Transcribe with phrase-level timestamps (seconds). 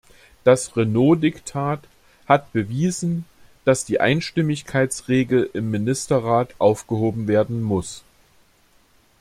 [0.43, 1.81] Das Renault-Diktat
[2.27, 3.23] hat bewiesen,
[3.65, 8.01] dass die Einstimmigkeitsregel im Ministerrat aufgehoben werden muss.